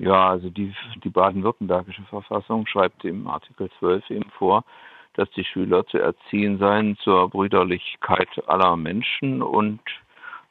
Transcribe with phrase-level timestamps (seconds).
[0.00, 0.74] Ja, also die,
[1.04, 4.64] die baden-württembergische Verfassung schreibt im Artikel 12 eben vor,
[5.12, 9.80] dass die Schüler zu erziehen seien zur Brüderlichkeit aller Menschen und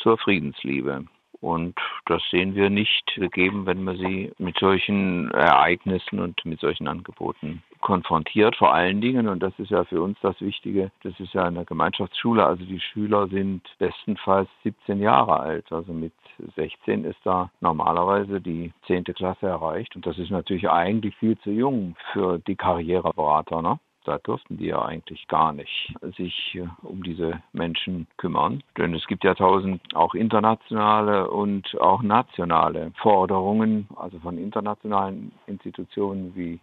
[0.00, 1.06] zur Friedensliebe.
[1.42, 1.74] Und
[2.06, 7.64] das sehen wir nicht gegeben, wenn man sie mit solchen Ereignissen und mit solchen Angeboten
[7.80, 8.54] konfrontiert.
[8.54, 11.64] Vor allen Dingen, und das ist ja für uns das Wichtige, das ist ja eine
[11.64, 15.72] Gemeinschaftsschule, also die Schüler sind bestenfalls 17 Jahre alt.
[15.72, 16.12] Also mit
[16.54, 19.04] 16 ist da normalerweise die 10.
[19.04, 19.96] Klasse erreicht.
[19.96, 23.62] Und das ist natürlich eigentlich viel zu jung für die Karriereberater.
[23.62, 23.80] Ne?
[24.04, 28.62] Da durften die ja eigentlich gar nicht sich äh, um diese Menschen kümmern.
[28.76, 36.34] Denn es gibt ja tausend auch internationale und auch nationale Forderungen, also von internationalen Institutionen
[36.34, 36.60] wie